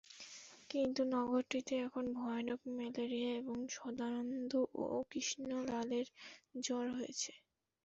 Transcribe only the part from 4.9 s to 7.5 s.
কৃষ্ণলালের জ্বর হয়েছে।